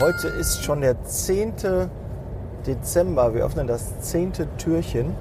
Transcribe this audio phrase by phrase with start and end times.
[0.00, 1.54] heute ist schon der 10.
[2.66, 3.34] Dezember.
[3.34, 4.32] Wir öffnen das 10.
[4.58, 5.14] Türchen.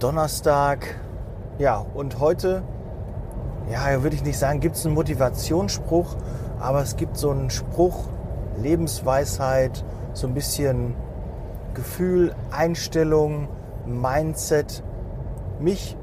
[0.00, 0.98] Donnerstag.
[1.58, 2.62] Ja, und heute,
[3.70, 6.16] ja, würde ich nicht sagen, gibt es einen Motivationsspruch,
[6.58, 8.08] aber es gibt so einen Spruch,
[8.60, 10.94] Lebensweisheit, so ein bisschen
[11.74, 13.48] Gefühl, Einstellung,
[13.86, 14.82] Mindset.
[15.60, 15.96] Mich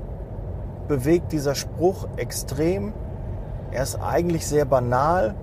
[0.88, 2.94] bewegt dieser Spruch extrem.
[3.72, 5.36] Er ist eigentlich sehr banal,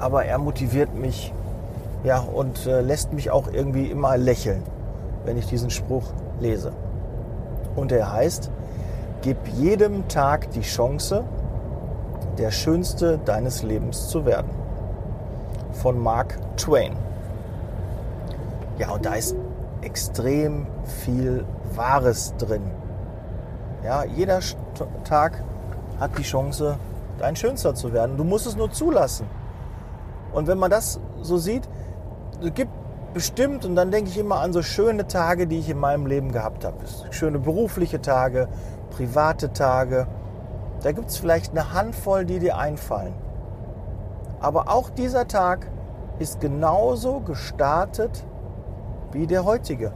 [0.00, 1.32] aber er motiviert mich
[2.02, 4.62] ja, und äh, lässt mich auch irgendwie immer lächeln,
[5.24, 6.04] wenn ich diesen Spruch
[6.40, 6.72] lese.
[7.76, 8.50] Und er heißt,
[9.20, 11.24] gib jedem Tag die Chance,
[12.38, 14.50] der Schönste deines Lebens zu werden.
[15.72, 16.96] Von Mark Twain.
[18.78, 19.36] Ja, und da ist
[19.82, 20.66] extrem
[21.04, 22.62] viel Wahres drin.
[23.84, 24.40] Ja, jeder
[25.04, 25.42] Tag
[25.98, 26.76] hat die Chance,
[27.18, 28.16] dein Schönster zu werden.
[28.16, 29.26] Du musst es nur zulassen.
[30.32, 31.68] Und wenn man das so sieht,
[32.42, 32.72] es gibt
[33.12, 36.32] bestimmt, und dann denke ich immer an so schöne Tage, die ich in meinem Leben
[36.32, 36.76] gehabt habe.
[37.10, 38.48] Schöne berufliche Tage,
[38.90, 40.06] private Tage.
[40.82, 43.14] Da gibt es vielleicht eine Handvoll, die dir einfallen.
[44.40, 45.66] Aber auch dieser Tag
[46.18, 48.24] ist genauso gestartet
[49.12, 49.92] wie der heutige.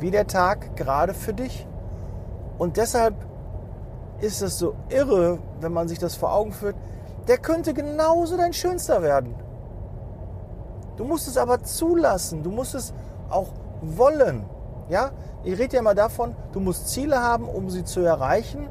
[0.00, 1.66] Wie der Tag gerade für dich.
[2.58, 3.14] Und deshalb
[4.20, 6.76] ist es so irre, wenn man sich das vor Augen führt.
[7.28, 9.34] Der könnte genauso dein Schönster werden.
[10.96, 12.42] Du musst es aber zulassen.
[12.42, 12.94] Du musst es
[13.28, 13.48] auch
[13.80, 14.44] wollen.
[14.88, 15.10] Ja?
[15.44, 18.68] Ich rede ja immer davon, du musst Ziele haben, um sie zu erreichen,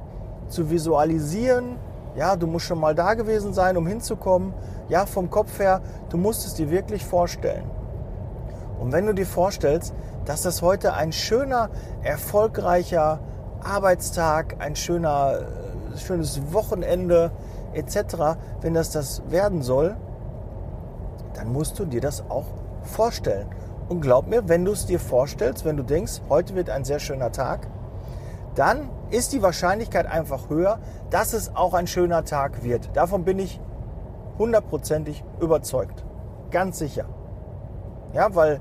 [0.47, 1.77] zu visualisieren.
[2.15, 4.53] Ja, du musst schon mal da gewesen sein, um hinzukommen.
[4.87, 7.69] Ja, vom Kopf her, du musst es dir wirklich vorstellen.
[8.79, 9.93] Und wenn du dir vorstellst,
[10.25, 11.69] dass das heute ein schöner,
[12.03, 13.19] erfolgreicher
[13.63, 15.39] Arbeitstag, ein schöner,
[15.93, 17.31] äh, schönes Wochenende
[17.75, 19.95] etc., wenn das das werden soll,
[21.33, 22.45] dann musst du dir das auch
[22.83, 23.47] vorstellen.
[23.89, 26.99] Und glaub mir, wenn du es dir vorstellst, wenn du denkst, heute wird ein sehr
[26.99, 27.67] schöner Tag,
[28.55, 32.89] dann ist die Wahrscheinlichkeit einfach höher, dass es auch ein schöner Tag wird.
[32.95, 33.59] Davon bin ich
[34.39, 36.03] hundertprozentig überzeugt.
[36.51, 37.05] Ganz sicher.
[38.13, 38.59] Ja, weil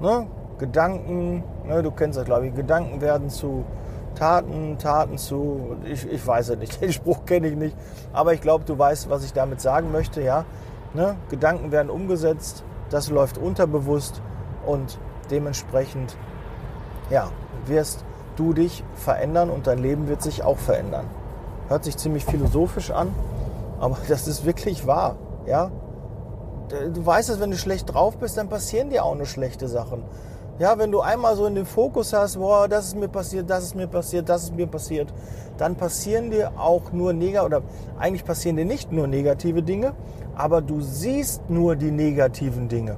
[0.00, 0.26] ne,
[0.58, 3.64] Gedanken, ne, du kennst das glaube ich, Gedanken werden zu
[4.22, 7.76] Taten, Taten zu, ich, ich weiß es nicht, den Spruch kenne ich nicht,
[8.12, 10.44] aber ich glaube, du weißt, was ich damit sagen möchte, ja.
[10.94, 11.16] Ne?
[11.28, 14.22] Gedanken werden umgesetzt, das läuft unterbewusst
[14.64, 15.00] und
[15.32, 16.16] dementsprechend
[17.10, 17.30] ja,
[17.66, 18.04] wirst
[18.36, 21.06] du dich verändern und dein Leben wird sich auch verändern.
[21.66, 23.12] Hört sich ziemlich philosophisch an,
[23.80, 25.16] aber das ist wirklich wahr.
[25.46, 25.72] Ja?
[26.94, 30.04] Du weißt es, wenn du schlecht drauf bist, dann passieren dir auch nur schlechte Sachen.
[30.62, 33.64] Ja, wenn du einmal so in den Fokus hast, boah, das ist mir passiert, das
[33.64, 35.12] ist mir passiert, das ist mir passiert,
[35.58, 37.62] dann passieren dir auch nur negative, oder
[37.98, 39.92] eigentlich passieren dir nicht nur negative Dinge,
[40.36, 42.96] aber du siehst nur die negativen Dinge.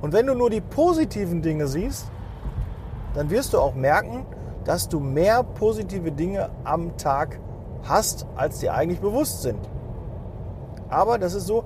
[0.00, 2.06] Und wenn du nur die positiven Dinge siehst,
[3.12, 4.24] dann wirst du auch merken,
[4.64, 7.40] dass du mehr positive Dinge am Tag
[7.82, 9.60] hast, als dir eigentlich bewusst sind.
[10.88, 11.64] Aber das ist so,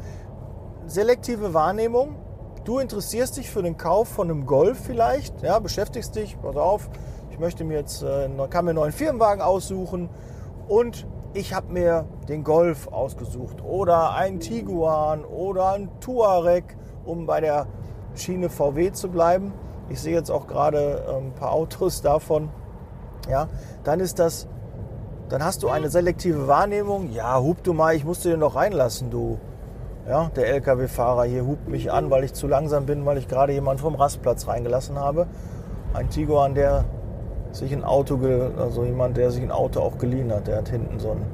[0.89, 2.17] selektive Wahrnehmung
[2.65, 6.89] Du interessierst dich für den Kauf von einem Golf vielleicht, ja, beschäftigst dich, pass auf,
[7.33, 10.09] ich möchte mir jetzt, äh, kann mir einen neuen Firmenwagen aussuchen
[10.69, 17.41] und ich habe mir den Golf ausgesucht oder einen Tiguan oder einen Touareg, um bei
[17.41, 17.67] der
[18.15, 19.53] Schiene VW zu bleiben.
[19.89, 22.49] Ich sehe jetzt auch gerade äh, ein paar Autos davon.
[23.29, 23.49] Ja,
[23.83, 24.47] dann ist das,
[25.29, 27.11] dann hast du eine selektive Wahrnehmung.
[27.11, 29.41] Ja, hub du mal, ich musste den noch reinlassen, du.
[30.09, 33.53] Ja, der LKW-Fahrer hier hupt mich an, weil ich zu langsam bin, weil ich gerade
[33.53, 35.29] jemanden vom Rastplatz reingelassen habe.
[35.95, 36.85] Ein Tiguan, der
[37.53, 38.19] sich ein Auto,
[38.59, 41.25] also jemand, der sich ein Auto auch geliehen hat, der hat hinten so ein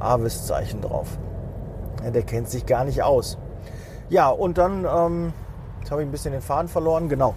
[0.00, 1.18] Avis-Zeichen drauf.
[2.02, 3.36] Ja, der kennt sich gar nicht aus.
[4.08, 5.32] Ja, und dann, ähm,
[5.80, 7.34] jetzt habe ich ein bisschen den Faden verloren, genau.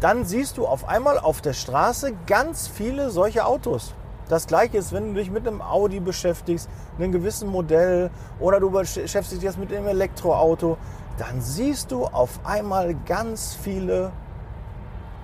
[0.00, 3.94] Dann siehst du auf einmal auf der Straße ganz viele solche Autos.
[4.30, 8.70] Das gleiche ist, wenn du dich mit einem Audi beschäftigst, einem gewissen Modell oder du
[8.70, 10.78] beschäftigst dich jetzt mit einem Elektroauto,
[11.18, 14.12] dann siehst du auf einmal ganz viele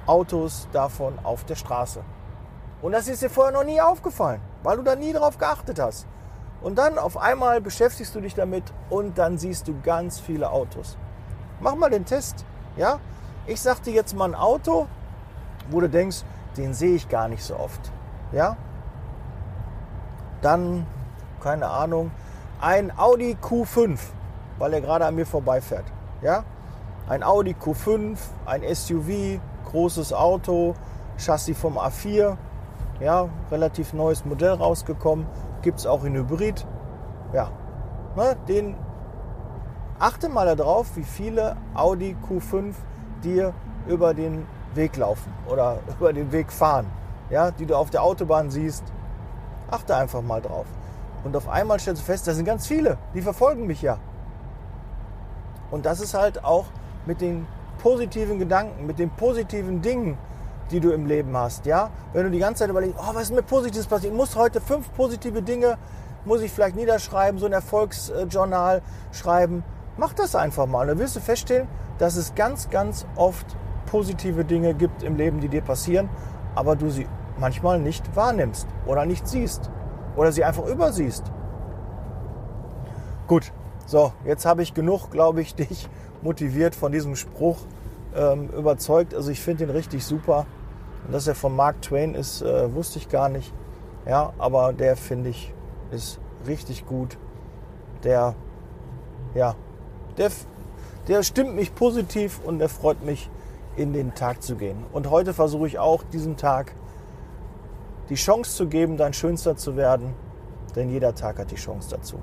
[0.06, 2.02] Autos davon auf der Straße.
[2.82, 6.08] Und das ist dir vorher noch nie aufgefallen, weil du da nie drauf geachtet hast.
[6.60, 10.98] Und dann auf einmal beschäftigst du dich damit und dann siehst du ganz viele Autos.
[11.60, 12.44] Mach mal den Test,
[12.76, 12.98] ja?
[13.46, 14.88] Ich sag dir jetzt mal ein Auto,
[15.70, 16.24] wo du denkst,
[16.56, 17.92] den sehe ich gar nicht so oft,
[18.32, 18.56] ja?
[20.42, 20.86] Dann,
[21.42, 22.10] keine Ahnung,
[22.60, 23.98] ein Audi Q5,
[24.58, 25.84] weil er gerade an mir vorbeifährt.
[26.22, 26.44] Ja?
[27.08, 29.40] Ein Audi Q5, ein SUV,
[29.70, 30.74] großes Auto,
[31.18, 32.36] Chassis vom A4.
[33.00, 35.26] Ja, relativ neues Modell rausgekommen.
[35.62, 36.66] Gibt es auch in Hybrid.
[37.32, 37.50] Ja,
[38.16, 38.76] ne, den
[39.98, 42.74] Achte mal darauf, wie viele Audi Q5
[43.24, 43.54] dir
[43.86, 46.86] über den Weg laufen oder über den Weg fahren,
[47.30, 48.84] ja, die du auf der Autobahn siehst.
[49.70, 50.66] Achte einfach mal drauf.
[51.24, 53.98] Und auf einmal stellst du fest, da sind ganz viele, die verfolgen mich ja.
[55.70, 56.66] Und das ist halt auch
[57.06, 57.46] mit den
[57.82, 60.16] positiven Gedanken, mit den positiven Dingen,
[60.70, 61.90] die du im Leben hast, ja.
[62.12, 64.12] Wenn du die ganze Zeit überlegst, oh, was ist mir Positives passiert?
[64.12, 65.78] Ich muss heute fünf positive Dinge,
[66.24, 68.82] muss ich vielleicht niederschreiben, so ein Erfolgsjournal
[69.12, 69.64] schreiben.
[69.96, 70.82] Mach das einfach mal.
[70.82, 71.68] Und dann wirst du feststellen,
[71.98, 73.46] dass es ganz, ganz oft
[73.86, 76.08] positive Dinge gibt im Leben, die dir passieren,
[76.54, 77.06] aber du sie
[77.38, 79.70] manchmal nicht wahrnimmst oder nicht siehst
[80.16, 81.24] oder sie einfach übersiehst.
[83.26, 83.52] Gut,
[83.86, 85.88] so, jetzt habe ich genug, glaube ich, dich
[86.22, 87.58] motiviert von diesem Spruch
[88.14, 89.14] ähm, überzeugt.
[89.14, 90.46] Also ich finde den richtig super.
[91.06, 93.52] Und dass er von Mark Twain ist, äh, wusste ich gar nicht.
[94.06, 95.52] Ja, aber der finde ich
[95.90, 97.18] ist richtig gut.
[98.04, 98.34] Der,
[99.34, 99.54] ja,
[100.16, 100.30] der,
[101.08, 103.30] der stimmt mich positiv und der freut mich,
[103.76, 104.84] in den Tag zu gehen.
[104.92, 106.74] Und heute versuche ich auch, diesen Tag
[108.08, 110.14] die Chance zu geben, dein Schönster zu werden,
[110.74, 112.18] denn jeder Tag hat die Chance dazu.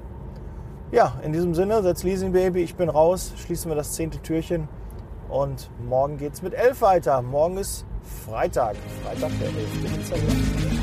[0.92, 4.68] Ja, in diesem Sinne, setz Leasing Baby, ich bin raus, schließen wir das zehnte Türchen
[5.30, 7.22] und morgen geht es mit elf weiter.
[7.22, 7.86] Morgen ist
[8.26, 9.98] Freitag, Freitag der 11.
[9.98, 10.83] Dezember.